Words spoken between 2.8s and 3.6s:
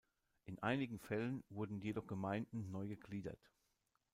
gegliedert.